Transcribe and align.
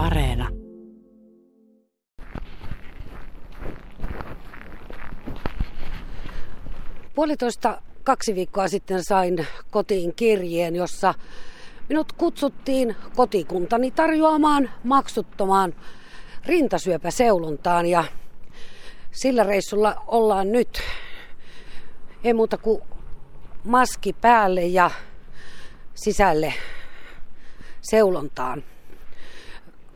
Areena. 0.00 0.48
Puolitoista 7.14 7.82
kaksi 8.04 8.34
viikkoa 8.34 8.68
sitten 8.68 9.04
sain 9.04 9.46
kotiin 9.70 10.14
kirjeen, 10.14 10.76
jossa 10.76 11.14
minut 11.88 12.12
kutsuttiin 12.12 12.96
kotikuntani 13.16 13.90
tarjoamaan 13.90 14.70
maksuttomaan 14.84 15.74
rintasyöpäseulontaan 16.46 17.86
ja 17.86 18.04
sillä 19.10 19.44
reissulla 19.44 20.02
ollaan 20.06 20.52
nyt. 20.52 20.82
Ei 22.24 22.34
muuta 22.34 22.56
kuin 22.56 22.82
maski 23.64 24.12
päälle 24.12 24.62
ja 24.62 24.90
sisälle 25.94 26.54
seulontaan. 27.80 28.64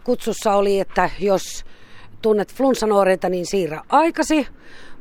Kutsussa 0.05 0.55
oli, 0.55 0.81
että 0.81 1.11
jos 1.21 1.65
tunnet 2.23 2.55
flunssanooreita, 2.55 3.29
niin 3.29 3.47
siirrä 3.47 3.83
aikasi, 3.89 4.47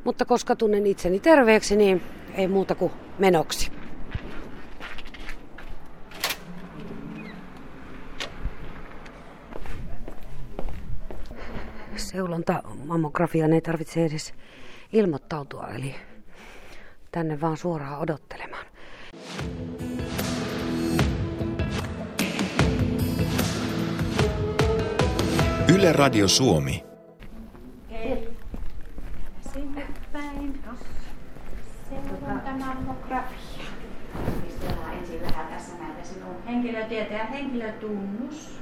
mutta 0.03 0.25
koska 0.25 0.55
tunnen 0.55 0.87
itseni 0.87 1.19
terveeksi, 1.19 1.75
niin 1.75 2.03
ei 2.33 2.47
muuta 2.47 2.75
kuin 2.75 2.91
menoksi. 3.19 3.71
Seulonta 11.95 12.63
mammografiaan 12.85 13.53
ei 13.53 13.61
tarvitse 13.61 14.05
edes 14.05 14.33
ilmoittautua, 14.93 15.67
eli 15.67 15.95
tänne 17.11 17.41
vaan 17.41 17.57
suoraan 17.57 17.99
odottelemaan. 17.99 18.65
Yle 25.83 25.91
Radio 25.91 26.27
Suomi. 26.27 26.83
Sinne 29.53 29.87
päin. 30.13 30.59
Seulontamarmografia. 31.89 33.65
Pistellään 34.45 34.97
ensin 34.97 35.21
vähän 35.21 35.47
tässä 35.47 35.71
näitä 35.79 36.03
sinun 36.03 36.35
henkilötietoja 36.47 37.19
ja 37.19 37.25
henkilötunnus. 37.25 38.59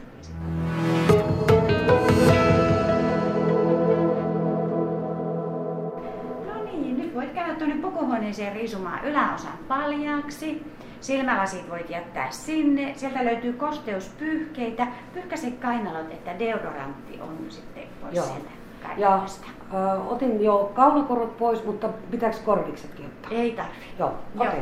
Nyt 7.11 7.19
voit 7.19 7.33
käydä 7.33 7.55
tuonne 7.55 7.75
pukuhuoneeseen 7.75 8.55
riisumaan 8.55 9.05
yläosan 9.05 9.57
paljaaksi. 9.67 10.63
Silmälasit 11.01 11.69
voit 11.69 11.89
jättää 11.89 12.31
sinne. 12.31 12.93
Sieltä 12.95 13.25
löytyy 13.25 13.53
kosteuspyyhkeitä. 13.53 14.87
Pyyhkäse 15.13 15.51
kainalot, 15.51 16.11
että 16.11 16.39
deodorantti 16.39 17.19
on 17.21 17.37
sitten 17.49 17.83
pois 18.01 18.15
Joo. 18.15 18.25
sieltä 18.25 18.49
Ja 18.97 19.15
äh, 19.15 20.11
otin 20.11 20.43
jo 20.43 20.71
kaunakorot 20.73 21.37
pois, 21.37 21.65
mutta 21.65 21.89
pitääkö 22.11 22.37
korviksetkin 22.45 23.05
ottaa? 23.05 23.31
Ei 23.31 23.51
tarvi. 23.51 23.71
Joo, 23.99 24.13
Joo. 24.35 24.47
okei. 24.47 24.61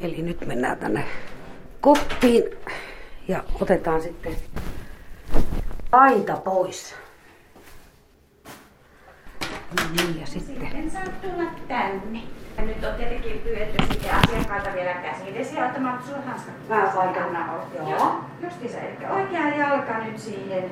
Eli 0.00 0.22
nyt 0.22 0.46
mennään 0.46 0.78
tänne 0.78 1.04
koppiin 1.80 2.44
ja 3.28 3.44
otetaan 3.60 4.02
sitten 4.02 4.36
aita 5.92 6.36
pois. 6.36 6.94
No 9.76 9.82
niin, 9.96 10.20
ja 10.20 10.26
sitten 10.26 10.60
Sitten 10.60 10.90
saat 10.90 11.20
tulla 11.20 11.50
tänne. 11.68 12.22
Ja 12.56 12.64
nyt 12.64 12.84
on 12.84 12.94
tietenkin 12.94 13.40
pyydetty 13.44 13.84
sitten 13.90 14.10
asiakkailta 14.14 14.70
vielä 14.74 14.94
käsidesiä 14.94 15.66
ottamaan 15.66 15.98
laitan. 16.68 17.22
Anna 17.22 17.52
olla. 17.52 17.64
Joo. 17.76 17.90
Joo. 17.90 18.24
Justiinsa, 18.42 18.78
eli 18.78 19.06
oikea 19.10 19.48
jalka 19.48 19.98
nyt 19.98 20.18
siihen 20.18 20.70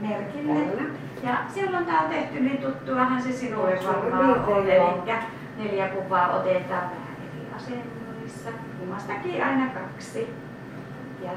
merkille. 0.00 0.60
Kyllä. 0.60 0.82
Ja 1.22 1.38
silloin 1.54 1.86
tää 1.86 2.00
on 2.00 2.10
tehty, 2.10 2.40
niin 2.40 2.58
tuttuahan 2.58 3.22
se 3.22 3.32
sinulle 3.32 3.78
varmaan 3.86 4.30
on. 4.30 4.44
piirtein, 4.44 4.76
joo. 4.76 5.04
Eli 5.06 5.68
neljä 5.68 5.88
kuvaa 5.88 6.32
otetaan 6.36 6.90
vähän 6.90 7.16
eri 7.20 7.46
asennoissa. 7.56 8.50
Kummastakin 8.78 9.44
aina 9.44 9.66
kaksi. 9.66 10.34
Ja 11.22 11.30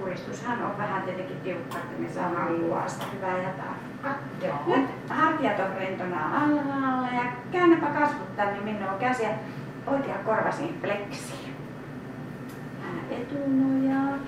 puristushan 0.00 0.62
on 0.62 0.78
vähän 0.78 1.02
tietenkin 1.02 1.40
tiukka, 1.40 1.78
että 1.78 2.02
me 2.02 2.08
saadaan 2.08 2.54
kuvasta 2.60 3.04
hyvää 3.14 3.38
ja 3.38 3.48
tarkka. 3.48 3.77
Nyt 4.66 4.90
hartiat 5.08 5.60
on 5.60 5.76
rentona 5.78 6.44
alhaalla 6.44 7.08
ja 7.08 7.22
käännäpä 7.52 7.86
kasvot 7.86 8.36
tänne 8.36 8.60
minun 8.60 8.98
käsiä 9.00 9.30
oikea 9.86 10.14
korvasin 10.24 10.78
fleksiin. 10.80 11.54
Vähän 12.82 13.04
etunojaa. 13.10 14.18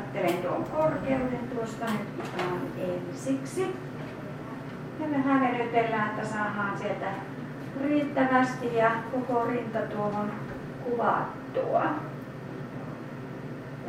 Ajattelen 0.00 0.42
tuon 0.42 0.64
korkeuden 0.64 1.48
tuosta 1.54 1.84
nyt 1.84 2.32
ihan 2.38 2.60
ensiksi. 2.78 3.76
Ja 5.00 5.10
vähän 5.10 5.40
venytellään, 5.40 6.10
että 6.10 6.28
saadaan 6.28 6.78
sieltä 6.78 7.06
riittävästi 7.84 8.74
ja 8.74 8.90
koko 9.12 9.44
rinta 9.44 9.78
tuohon 9.78 10.32
kuvattua. 10.84 11.84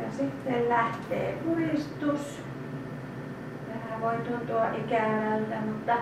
Ja 0.02 0.10
sitten 0.10 0.68
lähtee 0.68 1.38
puristus. 1.44 2.42
Voi 4.04 4.16
tuntua 4.16 4.70
ikävältä, 4.70 5.56
mutta 5.66 5.96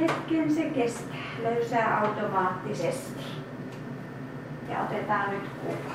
hetken 0.00 0.54
se 0.54 0.62
kestää. 0.62 1.16
Löysää 1.42 2.00
automaattisesti. 2.00 3.24
Ja 4.70 4.80
otetaan 4.80 5.30
nyt 5.30 5.48
kuva. 5.48 5.94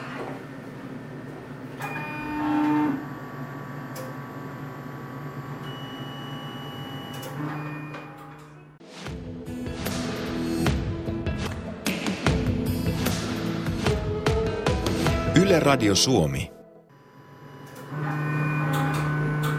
Yle 15.44 15.60
Radio 15.60 15.96
Suomi. 15.96 16.52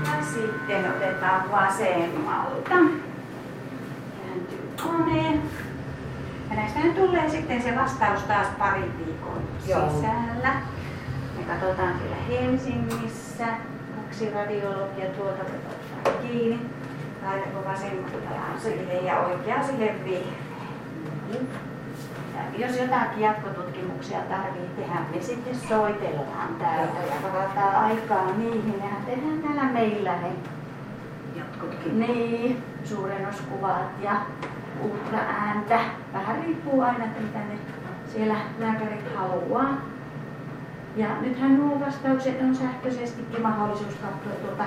Ja 0.04 0.24
sitten 0.34 0.90
otetaan 0.96 1.48
vasemmalta. 1.80 2.70
Kääntyy 4.18 4.70
koneen. 4.82 5.42
Ja 6.50 6.56
näistähän 6.56 6.94
tulee 6.94 7.30
sitten 7.30 7.62
se 7.62 7.76
vastaus 7.76 8.22
taas 8.22 8.46
parin 8.58 8.98
viikon 8.98 9.42
Joo. 9.68 9.90
sisällä. 9.90 10.54
Me 11.38 11.44
katsotaan 11.48 11.94
siellä 11.98 12.16
Helsingissä. 12.28 13.46
Kaksi 13.96 14.30
radiologia 14.30 15.10
tuolta 15.16 15.42
otetaan 15.42 16.22
kiinni. 16.22 16.60
Laitako 17.26 17.64
vasemmalta 17.64 18.16
sille 18.62 18.92
ja 18.94 19.20
oikea 19.20 19.62
sille 19.62 19.94
vihreä. 20.04 20.32
Ja 22.34 22.66
jos 22.66 22.76
jotakin 22.76 23.20
jatkotutkimuksia 23.20 24.18
tarvii 24.18 24.68
tehdä, 24.76 25.00
me 25.14 25.22
sitten 25.22 25.56
soitellaan 25.68 26.54
täältä 26.58 26.98
ja 26.98 27.32
varataan 27.32 27.84
aikaa 27.84 28.32
niihin. 28.36 28.74
Ja 28.78 28.96
tehdään 29.06 29.42
täällä 29.42 29.64
meillä 29.72 30.12
ne 30.12 30.28
jatkotkin. 31.36 32.00
niin, 32.00 32.62
suurennuskuvat 32.84 34.02
ja 34.02 34.12
ultraääntä. 34.82 35.80
Vähän 36.12 36.42
riippuu 36.44 36.80
aina, 36.80 37.04
että 37.04 37.20
mitä 37.20 37.38
ne 37.38 37.58
siellä 38.12 38.36
lääkärit 38.58 39.16
haluaa. 39.16 39.76
Ja 40.96 41.08
nythän 41.20 41.58
nuo 41.58 41.80
vastaukset 41.80 42.42
on 42.42 42.54
sähköisestikin 42.54 43.42
mahdollisuus 43.42 43.94
katsoa 43.94 44.32
tuota 44.32 44.64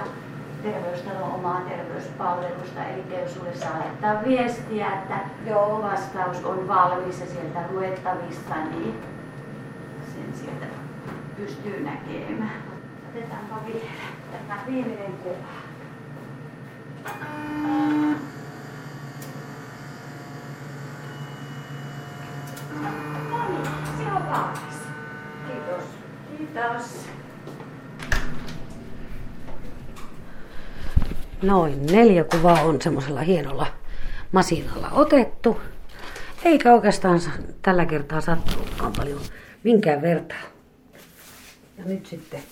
terveystalon 0.63 1.34
omaa 1.34 1.62
terveyspalvelusta. 1.62 2.84
Eli 2.85 3.22
jos 3.22 3.34
sulle 3.34 3.56
saa 3.56 3.80
laittaa 3.80 4.24
viestiä, 4.25 4.88
että 4.94 5.19
Joo. 5.45 5.81
vastaus 5.84 6.44
on 6.44 6.68
valmis 6.68 7.19
ja 7.19 7.25
sieltä 7.25 7.59
luettavissa, 7.72 8.56
niin 8.56 8.94
sen 10.13 10.34
sieltä 10.34 10.66
pystyy 11.38 11.84
näkemään. 11.84 12.63
Otetaanpa 13.09 13.56
vielä 13.66 13.85
tämä 14.31 14.59
viimeinen 14.68 15.13
kuva. 15.24 15.73
Niin, 26.39 26.59
on. 26.65 26.81
Noin 31.41 31.85
neljä 31.85 32.23
kuvaa 32.23 32.61
on 32.61 32.81
semmoisella 32.81 33.21
hienolla 33.21 33.67
masinalla 34.31 34.89
otettu. 34.91 35.61
Eikä 36.45 36.73
oikeastaan 36.73 37.21
tällä 37.61 37.85
kertaa 37.85 38.21
sattunutkaan 38.21 38.94
paljon 38.97 39.19
minkään 39.63 40.01
vertaa. 40.01 40.41
Ja 41.77 41.85
nyt 41.85 42.05
sitten 42.05 42.44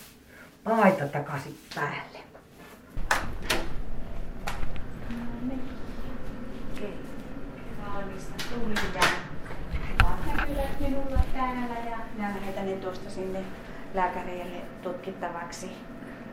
paita 0.63 1.07
takaisin 1.07 1.57
päälle. 1.75 2.19
Okei. 6.71 6.93
Valmista 7.93 8.33
tuli 8.49 8.73
ja 8.93 9.01
kuvat 10.03 10.25
näkyvät 10.25 11.31
täällä 11.51 11.89
ja 11.89 11.97
minä 12.15 12.33
lähetän 12.41 12.65
ne 12.65 12.75
tuosta 12.75 13.09
sinne 13.09 13.39
lääkäreille 13.93 14.61
tutkittavaksi. 14.81 15.71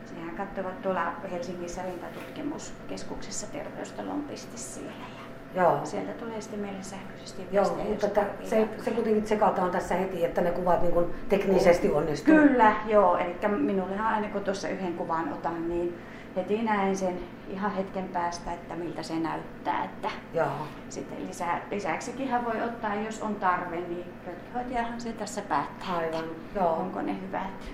Sehän 0.05 0.35
katsovat 0.35 0.81
tuolla 0.81 1.13
Helsingissä 1.31 1.81
rintatutkimuskeskuksessa 1.81 3.47
terveystalon 3.47 4.21
piste 4.21 4.57
siellä. 4.57 5.19
Joo. 5.55 5.79
Sieltä 5.83 6.11
tulee 6.11 6.41
sitten 6.41 6.59
meille 6.59 6.83
sähköisesti 6.83 7.41
Joo, 7.51 7.77
mutta 7.89 8.07
se, 8.43 8.59
jotain. 8.59 8.83
se 8.83 8.91
kuitenkin 8.91 9.23
tsekataan 9.23 9.71
tässä 9.71 9.95
heti, 9.95 10.25
että 10.25 10.41
ne 10.41 10.51
kuvat 10.51 10.81
niin 10.81 11.15
teknisesti 11.29 11.91
onnistuu. 11.91 12.35
Kyllä, 12.35 12.75
joo. 12.87 13.17
Eli 13.17 13.35
minullehan 13.47 14.13
aina 14.13 14.27
kun 14.27 14.43
tuossa 14.43 14.69
yhden 14.69 14.93
kuvan 14.93 15.33
otan, 15.33 15.69
niin 15.69 15.97
heti 16.35 16.63
näen 16.63 16.97
sen 16.97 17.19
ihan 17.49 17.71
hetken 17.71 18.09
päästä, 18.09 18.53
että 18.53 18.75
miltä 18.75 19.03
se 19.03 19.19
näyttää. 19.19 19.83
Että 19.83 20.09
Joo. 20.33 20.67
sitten 20.89 21.27
lisä, 21.27 21.45
lisäksikin 21.71 22.45
voi 22.45 22.61
ottaa, 22.61 22.95
jos 22.95 23.21
on 23.21 23.35
tarve, 23.35 23.75
niin 23.75 24.05
röntgenhoitajahan 24.25 25.01
se 25.01 25.13
tässä 25.13 25.41
päättää, 25.41 25.97
Aivan, 25.97 26.23
että 26.23 26.59
joo. 26.59 26.73
onko 26.73 27.01
ne 27.01 27.21
hyvät. 27.21 27.71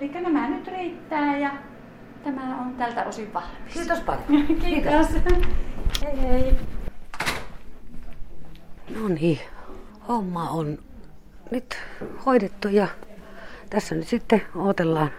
Eli 0.00 0.08
nämä 0.08 0.48
nyt 0.48 0.68
riittää 0.68 1.38
ja 1.38 1.50
tämä 2.24 2.60
on 2.60 2.74
tältä 2.74 3.04
osin 3.04 3.34
valmis. 3.34 3.74
Kiitos 3.74 4.00
paljon. 4.00 4.46
Kiitos. 4.64 5.06
Hei 6.02 6.22
hei. 6.22 6.56
No 9.00 9.08
niin, 9.08 9.38
homma 10.08 10.50
on 10.50 10.78
nyt 11.50 11.76
hoidettu 12.26 12.68
ja 12.68 12.88
tässä 13.70 13.94
nyt 13.94 14.06
sitten 14.08 14.42
odotellaan 14.56 15.10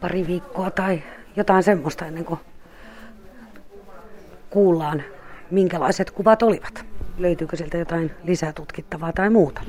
pari 0.00 0.26
viikkoa 0.26 0.70
tai 0.70 1.02
jotain 1.36 1.62
semmoista 1.62 2.06
ennen 2.06 2.24
kuin 2.24 2.40
kuullaan, 4.50 5.02
minkälaiset 5.50 6.10
kuvat 6.10 6.42
olivat. 6.42 6.84
Löytyykö 7.18 7.56
sieltä 7.56 7.78
jotain 7.78 8.10
lisätutkittavaa 8.24 9.12
tai 9.12 9.30
muuta. 9.30 9.60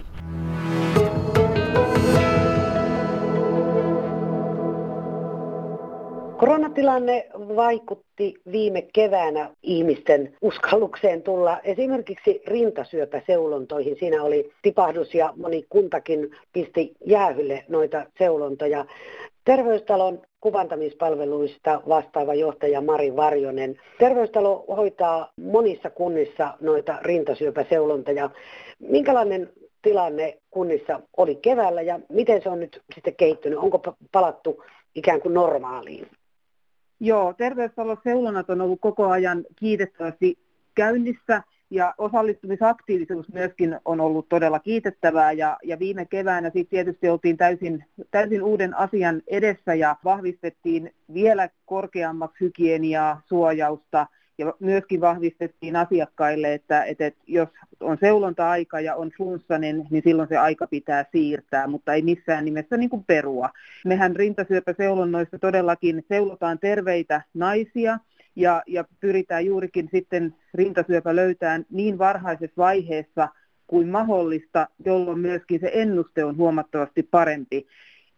Koronatilanne 6.37 7.27
vaikutti 7.33 8.33
viime 8.51 8.81
keväänä 8.93 9.49
ihmisten 9.63 10.33
uskallukseen 10.41 11.21
tulla 11.21 11.59
esimerkiksi 11.63 12.41
rintasyöpäseulontoihin. 12.47 13.95
Siinä 13.99 14.23
oli 14.23 14.51
tipahdus 14.61 15.15
ja 15.15 15.33
moni 15.35 15.65
kuntakin 15.69 16.31
pisti 16.53 16.95
jäähylle 17.05 17.65
noita 17.67 18.05
seulontoja. 18.17 18.85
Terveystalon 19.47 20.21
kuvantamispalveluista 20.41 21.81
vastaava 21.89 22.33
johtaja 22.33 22.81
Mari 22.81 23.15
Varjonen. 23.15 23.75
Terveystalo 23.99 24.65
hoitaa 24.67 25.31
monissa 25.41 25.89
kunnissa 25.89 26.57
noita 26.61 26.99
rintasyöpäseulontoja. 27.01 28.29
Minkälainen 28.79 29.49
tilanne 29.81 30.37
kunnissa 30.51 31.01
oli 31.17 31.35
keväällä 31.35 31.81
ja 31.81 31.99
miten 32.09 32.41
se 32.41 32.49
on 32.49 32.59
nyt 32.59 32.81
sitten 32.95 33.15
kehittynyt? 33.15 33.59
Onko 33.59 33.81
pa- 33.87 33.95
palattu 34.11 34.63
ikään 34.95 35.21
kuin 35.21 35.33
normaaliin? 35.33 36.07
Joo, 36.99 37.33
terveystalon 37.33 37.97
seulonnat 38.03 38.49
on 38.49 38.61
ollut 38.61 38.81
koko 38.81 39.07
ajan 39.07 39.45
kiitettävästi 39.55 40.37
käynnissä 40.75 41.43
ja 41.69 41.93
osallistumisaktiivisuus 41.97 43.33
myöskin 43.33 43.79
on 43.85 43.99
ollut 43.99 44.29
todella 44.29 44.59
kiitettävää 44.59 45.31
ja, 45.31 45.57
ja 45.63 45.79
viime 45.79 46.05
keväänä 46.05 46.49
sitten 46.49 46.69
tietysti 46.69 47.09
oltiin 47.09 47.37
täysin, 47.37 47.85
täysin 48.11 48.43
uuden 48.43 48.77
asian 48.77 49.21
edessä 49.27 49.73
ja 49.73 49.95
vahvistettiin 50.03 50.93
vielä 51.13 51.49
korkeammaksi 51.65 52.45
hygieniaa, 52.45 53.21
suojausta 53.25 54.07
ja 54.37 54.53
myöskin 54.59 55.01
vahvistettiin 55.01 55.75
asiakkaille, 55.75 56.53
että, 56.53 56.83
että 56.83 57.11
jos 57.27 57.49
on 57.79 57.97
seulonta-aika 57.99 58.79
ja 58.79 58.95
on 58.95 59.11
flunssainen, 59.17 59.87
niin 59.89 60.03
silloin 60.03 60.29
se 60.29 60.37
aika 60.37 60.67
pitää 60.67 61.05
siirtää, 61.11 61.67
mutta 61.67 61.93
ei 61.93 62.01
missään 62.01 62.45
nimessä 62.45 62.77
niin 62.77 62.89
kuin 62.89 63.03
perua. 63.03 63.49
Mehän 63.85 64.15
rintasyöpäseulonnoissa 64.15 65.39
todellakin 65.39 66.05
seulotaan 66.09 66.59
terveitä 66.59 67.21
naisia, 67.33 67.99
ja, 68.37 68.63
ja 68.67 68.85
pyritään 68.99 69.45
juurikin 69.45 69.89
sitten 69.91 70.35
rintasyöpä 70.53 71.15
löytämään 71.15 71.65
niin 71.69 71.97
varhaisessa 71.97 72.53
vaiheessa 72.57 73.29
kuin 73.67 73.87
mahdollista, 73.87 74.67
jolloin 74.85 75.19
myöskin 75.19 75.59
se 75.59 75.71
ennuste 75.73 76.25
on 76.25 76.37
huomattavasti 76.37 77.03
parempi. 77.03 77.67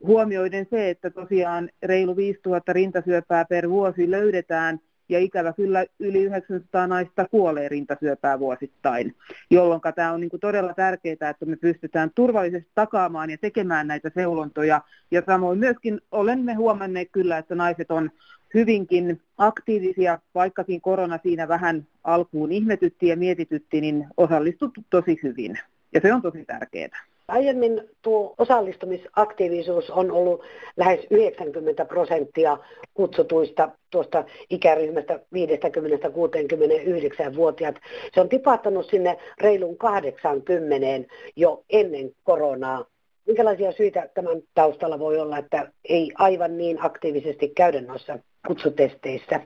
Huomioiden 0.04 0.68
se, 0.70 0.90
että 0.90 1.10
tosiaan 1.10 1.70
reilu 1.84 2.16
5000 2.16 2.74
rintasyöpää 2.74 3.46
per 3.46 3.70
vuosi 3.70 4.12
löydetään 4.12 4.80
ja 5.10 5.20
ikävä 5.20 5.54
kyllä 5.54 5.86
yli 6.00 6.24
900 6.24 6.88
naista 6.88 7.28
kuolee 7.32 7.70
rintasyöpää 7.70 8.40
vuosittain, 8.40 9.16
jolloin 9.50 9.82
tämä 9.96 10.12
on 10.12 10.20
niin 10.20 10.30
kuin 10.30 10.40
todella 10.40 10.74
tärkeää, 10.74 11.30
että 11.30 11.46
me 11.46 11.56
pystytään 11.56 12.12
turvallisesti 12.16 12.70
takaamaan 12.76 13.30
ja 13.30 13.38
tekemään 13.38 13.88
näitä 13.88 14.12
seulontoja. 14.16 14.82
Ja 15.12 15.24
samoin 15.26 15.60
myöskin 15.60 16.02
olemme 16.12 16.54
huomanneet 16.54 17.10
kyllä, 17.12 17.38
että 17.38 17.56
naiset 17.56 17.92
on 17.92 18.12
hyvinkin 18.54 19.22
aktiivisia, 19.38 20.20
vaikkakin 20.36 20.82
korona 20.82 21.20
siinä 21.24 21.48
vähän 21.48 21.88
alkuun 22.04 22.52
ihmetytti 22.52 23.08
ja 23.08 23.18
mietitytti, 23.18 23.82
niin 23.82 24.08
osallistuttu 24.18 24.82
tosi 24.90 25.20
hyvin. 25.24 25.60
Ja 25.94 26.02
se 26.02 26.14
on 26.14 26.22
tosi 26.22 26.46
tärkeää. 26.46 27.06
Aiemmin 27.30 27.90
tuo 28.02 28.36
osallistumisaktiivisuus 28.38 29.90
on 29.90 30.12
ollut 30.12 30.44
lähes 30.78 31.00
90 31.10 31.86
prosenttia 31.86 32.58
kutsutuista 32.94 33.72
tuosta 33.90 34.24
ikäryhmästä 34.50 35.16
50-69-vuotiaat. 35.16 37.76
Se 38.14 38.22
on 38.22 38.30
tipahtanut 38.30 38.86
sinne 38.86 39.18
reilun 39.42 39.78
80 39.78 41.14
jo 41.36 41.64
ennen 41.70 42.12
koronaa. 42.24 42.86
Minkälaisia 43.26 43.72
syitä 43.72 44.10
tämän 44.14 44.42
taustalla 44.54 45.00
voi 45.00 45.20
olla, 45.20 45.38
että 45.38 45.72
ei 45.90 46.12
aivan 46.16 46.58
niin 46.58 46.86
aktiivisesti 46.86 47.50
käydä 47.50 47.82
noissa 47.82 48.20
kutsutesteissä? 48.48 49.40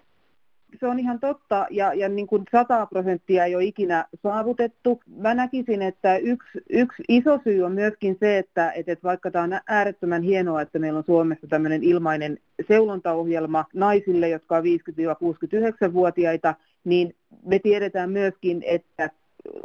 Se 0.79 0.87
on 0.87 0.99
ihan 0.99 1.19
totta, 1.19 1.67
ja, 1.69 1.93
ja 1.93 2.09
niin 2.09 2.27
kuin 2.27 2.43
100 2.51 2.85
prosenttia 2.85 3.45
ei 3.45 3.55
ole 3.55 3.63
ikinä 3.63 4.05
saavutettu. 4.23 5.01
Mä 5.17 5.33
näkisin, 5.33 5.81
että 5.81 6.17
yksi, 6.17 6.61
yksi 6.69 7.03
iso 7.09 7.39
syy 7.43 7.63
on 7.63 7.71
myöskin 7.71 8.17
se, 8.19 8.37
että, 8.37 8.71
että 8.71 8.97
vaikka 9.03 9.31
tämä 9.31 9.43
on 9.43 9.59
äärettömän 9.67 10.23
hienoa, 10.23 10.61
että 10.61 10.79
meillä 10.79 10.97
on 10.97 11.05
Suomessa 11.05 11.47
tämmöinen 11.47 11.83
ilmainen 11.83 12.37
seulontaohjelma 12.67 13.65
naisille, 13.73 14.29
jotka 14.29 14.57
on 14.57 14.63
50-69-vuotiaita, 14.63 16.55
niin 16.83 17.15
me 17.45 17.59
tiedetään 17.59 18.11
myöskin, 18.11 18.63
että 18.65 19.09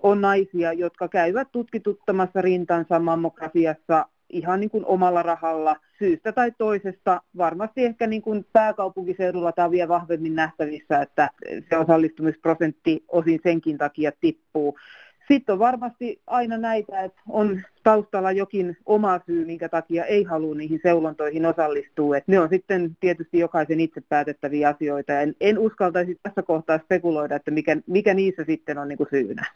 on 0.03 0.21
naisia, 0.21 0.73
jotka 0.73 1.09
käyvät 1.09 1.49
tutkituttamassa 1.53 2.43
rintansa 2.43 2.99
mammografiassa 2.99 4.07
ihan 4.31 4.61
niin 4.61 4.71
kuin 4.71 4.87
omalla 4.87 5.23
rahalla 5.23 5.77
syystä 5.99 6.33
tai 6.33 6.53
toisesta. 6.59 7.23
Varmasti 7.37 7.85
ehkä 7.85 8.07
niin 8.07 8.23
kuin 8.23 8.47
pääkaupunkiseudulla 8.53 9.53
tämä 9.53 9.67
on 9.67 9.73
vielä 9.73 9.89
vahvemmin 9.89 10.35
nähtävissä, 10.35 11.03
että 11.03 11.31
se 11.71 11.77
osallistumisprosentti 11.77 13.05
osin 13.09 13.41
senkin 13.43 13.79
takia 13.79 14.13
tippuu. 14.21 14.79
Sitten 15.29 15.53
on 15.53 15.59
varmasti 15.59 16.21
aina 16.27 16.59
näitä, 16.59 17.01
että 17.01 17.21
on 17.29 17.61
taustalla 17.83 18.33
jokin 18.33 18.77
oma 18.87 19.21
syy, 19.27 19.45
minkä 19.45 19.69
takia 19.69 20.05
ei 20.05 20.25
halua 20.25 20.55
niihin 20.55 20.81
seulontoihin 20.83 21.47
osallistua. 21.47 22.17
Et 22.17 22.29
ne 22.29 22.41
on 22.41 22.49
sitten 22.49 22.97
tietysti 23.01 23.39
jokaisen 23.39 23.81
itse 23.81 24.01
päätettäviä 24.09 24.69
asioita. 24.69 25.21
En, 25.21 25.35
en 25.41 25.59
uskaltaisi 25.59 26.19
tässä 26.23 26.43
kohtaa 26.43 26.79
spekuloida, 26.79 27.37
että 27.37 27.51
mikä, 27.51 27.77
mikä 27.87 28.15
niissä 28.15 28.45
sitten 28.45 28.79
on 28.79 28.89
niin 28.89 28.99
kuin 28.99 29.09
syynä. 29.11 29.47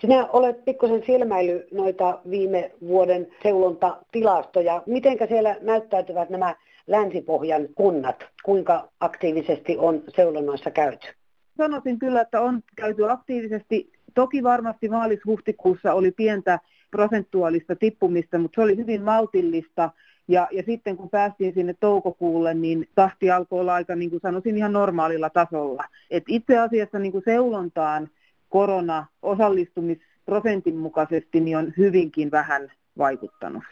Sinä 0.00 0.26
olet 0.26 0.64
pikkusen 0.64 1.02
silmäily 1.06 1.66
noita 1.72 2.20
viime 2.30 2.70
vuoden 2.88 3.26
seulontatilastoja. 3.42 4.82
Mitenkä 4.86 5.26
siellä 5.26 5.56
näyttäytyvät 5.60 6.30
nämä 6.30 6.54
Länsipohjan 6.86 7.68
kunnat? 7.74 8.26
Kuinka 8.44 8.88
aktiivisesti 9.00 9.76
on 9.78 10.02
seulonnoissa 10.08 10.70
käyty? 10.70 11.08
Sanoisin 11.56 11.98
kyllä, 11.98 12.20
että 12.20 12.40
on 12.40 12.62
käyty 12.76 13.10
aktiivisesti. 13.10 13.92
Toki 14.14 14.42
varmasti 14.42 14.88
maalis-huhtikuussa 14.88 15.92
oli 15.92 16.10
pientä 16.10 16.58
prosentuaalista 16.90 17.76
tippumista, 17.76 18.38
mutta 18.38 18.54
se 18.54 18.62
oli 18.62 18.76
hyvin 18.76 19.02
maltillista. 19.02 19.90
Ja, 20.28 20.48
ja 20.52 20.62
sitten 20.66 20.96
kun 20.96 21.10
päästiin 21.10 21.54
sinne 21.54 21.74
toukokuulle, 21.80 22.54
niin 22.54 22.88
tahti 22.94 23.30
alkoi 23.30 23.60
olla 23.60 23.74
aika, 23.74 23.96
niin 23.96 24.10
kuin 24.10 24.20
sanoisin, 24.20 24.56
ihan 24.56 24.72
normaalilla 24.72 25.30
tasolla. 25.30 25.84
Et 26.10 26.24
itse 26.28 26.58
asiassa 26.58 26.98
niin 26.98 27.12
kuin 27.12 27.24
seulontaan 27.24 28.08
korona 28.48 29.06
osallistumisprosentin 29.22 30.76
mukaisesti 30.76 31.40
niin 31.40 31.56
on 31.56 31.72
hyvinkin 31.76 32.30
vähän 32.30 32.72
vaikuttanut. 32.98 33.62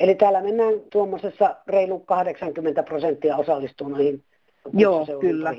Eli 0.00 0.14
täällä 0.14 0.42
mennään 0.42 0.74
tuommoisessa 0.92 1.56
reilu 1.66 1.98
80 1.98 2.82
prosenttia 2.82 3.36
osallistuu 3.36 3.88
noihin 3.88 4.24
Joo, 4.72 5.06
kyllä. 5.20 5.54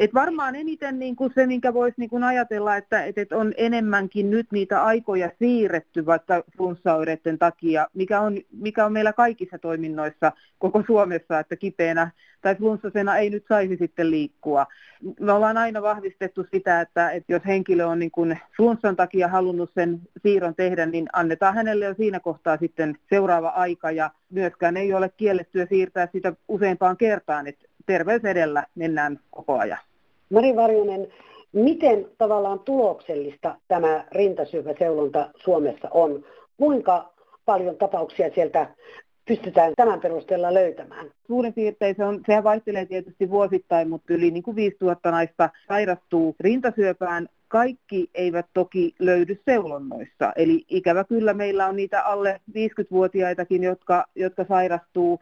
Et 0.00 0.14
varmaan 0.14 0.56
eniten 0.56 0.98
niin 0.98 1.16
kuin 1.16 1.32
se, 1.34 1.46
minkä 1.46 1.74
voisi 1.74 1.94
niin 1.96 2.10
kuin 2.10 2.24
ajatella, 2.24 2.76
että, 2.76 3.04
että 3.04 3.36
on 3.36 3.52
enemmänkin 3.56 4.30
nyt 4.30 4.46
niitä 4.52 4.84
aikoja 4.84 5.30
siirretty 5.38 6.06
vaikka 6.06 6.44
flunssaoireiden 6.56 7.38
takia, 7.38 7.86
mikä 7.94 8.20
on, 8.20 8.38
mikä 8.52 8.86
on 8.86 8.92
meillä 8.92 9.12
kaikissa 9.12 9.58
toiminnoissa 9.58 10.32
koko 10.58 10.82
Suomessa, 10.86 11.38
että 11.38 11.56
kipeänä 11.56 12.10
tai 12.40 12.54
flunssasena 12.54 13.16
ei 13.16 13.30
nyt 13.30 13.44
saisi 13.48 13.76
sitten 13.76 14.10
liikkua. 14.10 14.66
Me 15.20 15.32
ollaan 15.32 15.56
aina 15.56 15.82
vahvistettu 15.82 16.46
sitä, 16.52 16.80
että, 16.80 17.10
että 17.10 17.32
jos 17.32 17.42
henkilö 17.46 17.86
on 17.86 17.98
niin 17.98 18.10
kuin 18.10 18.38
flunssan 18.56 18.96
takia 18.96 19.28
halunnut 19.28 19.70
sen 19.74 20.00
siirron 20.22 20.54
tehdä, 20.54 20.86
niin 20.86 21.08
annetaan 21.12 21.54
hänelle 21.54 21.84
jo 21.84 21.94
siinä 21.94 22.20
kohtaa 22.20 22.56
sitten 22.56 22.98
seuraava 23.10 23.48
aika 23.48 23.90
ja 23.90 24.10
myöskään 24.30 24.76
ei 24.76 24.94
ole 24.94 25.10
kiellettyä 25.16 25.66
siirtää 25.66 26.08
sitä 26.12 26.32
useampaan 26.48 26.96
kertaan, 26.96 27.46
että 27.46 27.64
terveys 27.86 28.24
edellä 28.24 28.66
mennään 28.74 29.20
koko 29.30 29.58
ajan. 29.58 29.89
Mari 30.30 30.56
Varjonen, 30.56 31.08
miten 31.52 32.06
tavallaan 32.18 32.60
tuloksellista 32.60 33.56
tämä 33.68 34.04
rintasyöpäseulonta 34.12 35.30
Suomessa 35.36 35.88
on? 35.90 36.24
Kuinka 36.56 37.12
paljon 37.44 37.76
tapauksia 37.76 38.30
sieltä 38.34 38.74
pystytään 39.28 39.72
tämän 39.76 40.00
perusteella 40.00 40.54
löytämään? 40.54 41.10
Suurin 41.26 41.54
piirtein 41.54 41.94
se 41.96 42.04
on, 42.04 42.20
sehän 42.26 42.44
vaihtelee 42.44 42.86
tietysti 42.86 43.30
vuosittain, 43.30 43.88
mutta 43.88 44.14
yli 44.14 44.30
niin 44.30 44.42
kuin 44.42 44.56
5000 44.56 45.10
naista 45.10 45.50
sairastuu 45.68 46.36
rintasyöpään. 46.40 47.28
Kaikki 47.48 48.10
eivät 48.14 48.46
toki 48.54 48.94
löydy 48.98 49.40
seulonnoissa. 49.44 50.32
Eli 50.36 50.64
ikävä 50.68 51.04
kyllä 51.04 51.34
meillä 51.34 51.66
on 51.66 51.76
niitä 51.76 52.02
alle 52.02 52.40
50-vuotiaitakin, 52.50 53.62
jotka, 53.62 54.04
jotka 54.14 54.44
sairastuu. 54.48 55.20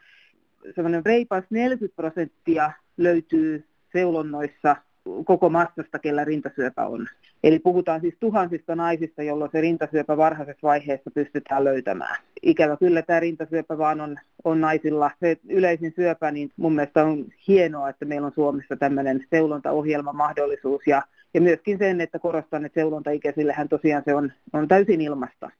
Sellainen 0.74 1.06
reipas 1.06 1.44
40 1.50 1.96
prosenttia 1.96 2.72
löytyy 2.96 3.64
seulonnoissa 3.92 4.76
koko 5.24 5.48
massasta, 5.48 5.98
kellä 5.98 6.24
rintasyöpä 6.24 6.86
on. 6.86 7.06
Eli 7.44 7.58
puhutaan 7.58 8.00
siis 8.00 8.14
tuhansista 8.20 8.76
naisista, 8.76 9.22
jolloin 9.22 9.50
se 9.50 9.60
rintasyöpä 9.60 10.16
varhaisessa 10.16 10.66
vaiheessa 10.66 11.10
pystytään 11.10 11.64
löytämään. 11.64 12.16
Ikävä 12.42 12.76
kyllä 12.76 13.02
tämä 13.02 13.20
rintasyöpä 13.20 13.78
vaan 13.78 14.00
on, 14.00 14.16
on 14.44 14.60
naisilla 14.60 15.10
se 15.20 15.36
yleisin 15.48 15.92
syöpä, 15.96 16.30
niin 16.30 16.50
mun 16.56 16.74
mielestä 16.74 17.04
on 17.04 17.24
hienoa, 17.48 17.88
että 17.88 18.04
meillä 18.04 18.26
on 18.26 18.32
Suomessa 18.34 18.76
tämmöinen 18.76 19.26
seulontaohjelma 19.30 20.12
mahdollisuus 20.12 20.82
ja, 20.86 21.02
ja 21.34 21.40
myöskin 21.40 21.78
sen, 21.78 22.00
että 22.00 22.18
korostan, 22.18 22.64
että 22.64 22.80
seulontaikäisillehän 22.80 23.68
tosiaan 23.68 24.02
se 24.04 24.14
on, 24.14 24.32
on 24.52 24.68
täysin 24.68 25.00
ilmasta. 25.00 25.50